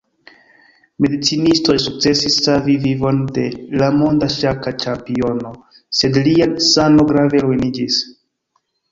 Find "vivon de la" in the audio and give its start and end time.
2.85-3.89